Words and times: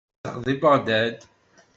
Tezdeɣ 0.13 0.35
deg 0.45 0.57
Beɣdad. 0.61 1.17